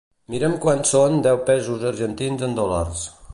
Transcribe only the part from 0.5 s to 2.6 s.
quant són deu pesos argentins en